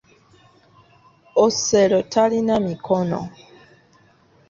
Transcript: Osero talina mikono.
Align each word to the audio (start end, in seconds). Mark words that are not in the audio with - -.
Osero 1.45 1.99
talina 2.11 2.55
mikono. 2.65 3.19